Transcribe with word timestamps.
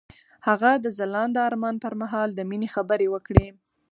هغه 0.47 0.71
د 0.83 0.85
ځلانده 0.97 1.39
آرمان 1.49 1.75
پر 1.83 1.93
مهال 2.01 2.29
د 2.33 2.39
مینې 2.49 2.69
خبرې 2.75 3.07
وکړې. 3.13 3.47